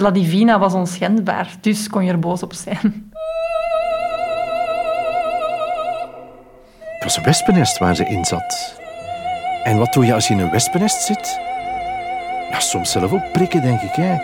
La 0.00 0.10
Divina 0.10 0.58
was 0.58 0.74
onschendbaar, 0.74 1.56
dus 1.60 1.88
kon 1.88 2.04
je 2.04 2.10
er 2.10 2.18
boos 2.18 2.42
op 2.42 2.52
zijn. 2.52 3.10
Het 6.94 7.02
was 7.02 7.16
een 7.16 7.22
wespennest 7.22 7.78
waar 7.78 7.96
ze 7.96 8.04
in 8.04 8.24
zat. 8.24 8.80
En 9.64 9.78
wat 9.78 9.92
doe 9.92 10.04
je 10.04 10.14
als 10.14 10.28
je 10.28 10.34
in 10.34 10.40
een 10.40 10.50
wespennest 10.50 11.02
zit? 11.02 11.40
Ja, 12.50 12.60
soms 12.60 12.90
zelf 12.90 13.12
ook 13.12 13.32
prikken, 13.32 13.62
denk 13.62 13.80
ik. 13.80 13.94
Hè? 13.94 14.16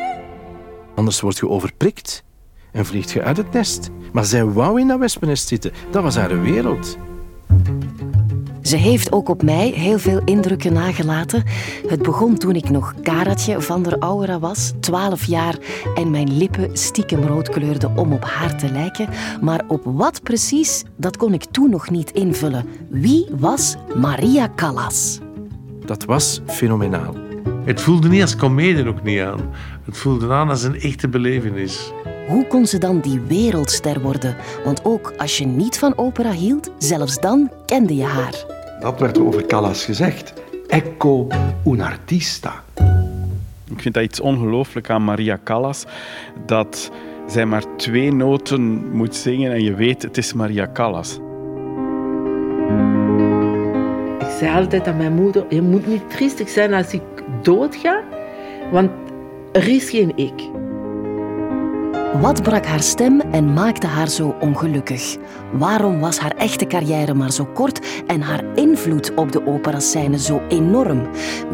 Anders 0.95 1.21
word 1.21 1.37
je 1.37 1.49
overprikt 1.49 2.25
en 2.73 2.87
vliegt 2.87 3.11
je 3.11 3.23
uit 3.23 3.37
het 3.37 3.53
nest. 3.53 3.91
Maar 4.13 4.25
zij 4.25 4.45
wou 4.45 4.81
in 4.81 4.89
dat 4.89 4.99
wespennest 4.99 5.49
zitten. 5.49 5.73
Dat 5.91 6.03
was 6.03 6.17
haar 6.17 6.41
wereld. 6.41 6.97
Ze 8.65 8.77
heeft 8.77 9.13
ook 9.13 9.29
op 9.29 9.43
mij 9.43 9.69
heel 9.69 9.99
veel 9.99 10.21
indrukken 10.25 10.73
nagelaten. 10.73 11.43
Het 11.87 12.03
begon 12.03 12.39
toen 12.39 12.55
ik 12.55 12.71
nog 12.71 12.95
Karatje 13.03 13.61
van 13.61 13.83
der 13.83 13.99
Aura 13.99 14.39
was, 14.39 14.73
12 14.81 15.25
jaar, 15.25 15.57
en 15.95 16.11
mijn 16.11 16.37
lippen 16.37 16.77
stiekem 16.77 17.23
rood 17.23 17.49
kleurden 17.49 17.97
om 17.97 18.13
op 18.13 18.25
haar 18.25 18.59
te 18.59 18.73
lijken. 18.73 19.09
Maar 19.41 19.65
op 19.69 19.81
wat 19.85 20.23
precies, 20.23 20.85
dat 20.97 21.17
kon 21.17 21.35
ik 21.35 21.45
toen 21.45 21.71
nog 21.71 21.91
niet 21.91 22.11
invullen. 22.11 22.67
Wie 22.91 23.27
was 23.39 23.77
Maria 23.95 24.49
Callas? 24.57 25.19
Dat 25.85 26.05
was 26.05 26.41
fenomenaal. 26.47 27.15
Het 27.65 27.81
voelde 27.81 28.09
niet 28.09 28.23
als 28.23 28.37
komedie 28.37 28.89
ook 28.89 29.03
niet 29.03 29.21
aan. 29.21 29.41
Het 29.85 29.97
voelde 29.97 30.33
aan 30.33 30.49
als 30.49 30.63
een 30.63 30.81
echte 30.81 31.09
belevenis. 31.09 31.93
Hoe 32.29 32.47
kon 32.47 32.67
ze 32.67 32.79
dan 32.79 33.01
die 33.01 33.21
wereldster 33.21 34.01
worden? 34.01 34.37
Want 34.65 34.85
ook 34.85 35.13
als 35.17 35.39
je 35.39 35.47
niet 35.47 35.79
van 35.79 35.99
opera 35.99 36.31
hield, 36.31 36.71
zelfs 36.79 37.21
dan 37.21 37.51
kende 37.67 37.97
je 37.97 38.05
haar. 38.05 38.45
Dat 38.81 39.01
werd 39.01 39.19
over 39.19 39.47
Callas 39.47 39.85
gezegd. 39.85 40.33
Ecco 40.67 41.27
un 41.67 41.81
artista. 41.81 42.65
Ik 43.71 43.81
vind 43.81 43.95
dat 43.95 44.05
iets 44.05 44.21
ongelooflijk 44.21 44.91
aan 44.91 45.05
Maria 45.05 45.41
Callas. 45.45 45.85
Dat 46.47 46.91
zij 47.27 47.47
maar 47.47 47.77
twee 47.77 48.13
noten 48.13 48.91
moet 48.97 49.17
zingen 49.17 49.53
en 49.53 49.63
je 49.63 49.75
weet, 49.75 50.03
het 50.03 50.17
is 50.17 50.33
Maria 50.33 50.71
Callas. 50.73 51.19
Ik 54.19 54.39
zei 54.39 54.57
altijd 54.57 54.87
aan 54.87 54.97
mijn 54.97 55.15
moeder, 55.15 55.45
je 55.49 55.63
moet 55.63 55.87
niet 55.87 56.11
triestig 56.11 56.49
zijn 56.49 56.73
als 56.73 56.93
ik 56.93 57.03
doodga, 57.43 58.03
want 58.71 58.91
er 59.53 59.69
is 59.69 59.91
geen 59.91 60.17
ik. 60.17 60.54
Wat 62.21 62.43
brak 62.43 62.67
haar 62.67 62.83
stem 62.83 63.21
en 63.21 63.53
maakte 63.53 63.87
haar 63.87 64.09
zo 64.09 64.37
ongelukkig? 64.41 65.17
Waarom 65.53 66.01
was 66.01 66.19
haar 66.19 66.37
echte 66.37 66.67
carrière 66.67 67.15
maar 67.15 67.33
zo 67.33 67.45
kort 67.45 68.05
en 68.07 68.21
haar 68.21 68.45
invloed 68.55 69.15
op 69.15 69.33
de 69.33 69.47
operascène 69.47 70.19
zo 70.19 70.41
enorm? 70.49 71.09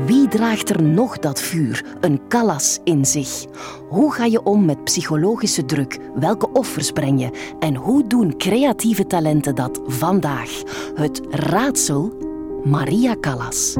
Wie 0.06 0.28
draagt 0.28 0.70
er 0.70 0.82
nog 0.82 1.18
dat 1.18 1.40
vuur, 1.40 1.84
een 2.00 2.20
Callas 2.28 2.78
in 2.84 3.06
zich? 3.06 3.44
Hoe 3.88 4.12
ga 4.12 4.24
je 4.24 4.42
om 4.42 4.64
met 4.64 4.84
psychologische 4.84 5.64
druk? 5.64 5.98
Welke 6.14 6.52
offers 6.52 6.90
breng 6.90 7.20
je? 7.20 7.54
En 7.58 7.74
hoe 7.74 8.06
doen 8.06 8.36
creatieve 8.36 9.06
talenten 9.06 9.54
dat 9.54 9.80
vandaag? 9.86 10.50
Het 10.94 11.20
raadsel 11.30 12.12
Maria 12.64 13.16
Callas. 13.20 13.76